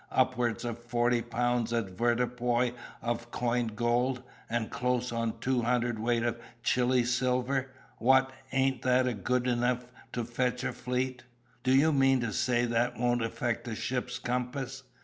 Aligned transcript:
upwards 0.11 0.65
of 0.65 0.79
forty 0.83 1.21
pounds 1.21 1.71
avoirdupois 1.71 2.71
of 3.03 3.29
coined 3.29 3.75
gold, 3.75 4.23
and 4.49 4.71
close 4.71 5.11
on 5.11 5.37
two 5.37 5.61
hundredweight 5.61 6.23
of 6.23 6.39
Chile 6.63 7.03
silver! 7.05 7.69
What! 7.99 8.31
ain't 8.51 8.81
that 8.81 9.23
good 9.23 9.45
enough 9.45 9.85
to 10.13 10.23
fetch 10.23 10.63
a 10.63 10.73
fleet? 10.73 11.23
Do 11.61 11.71
you 11.71 11.93
mean 11.93 12.19
to 12.21 12.33
say 12.33 12.65
that 12.65 12.97
won't 12.97 13.21
affect 13.21 13.67
a 13.67 13.75
ship's 13.75 14.17
compass? 14.17 14.81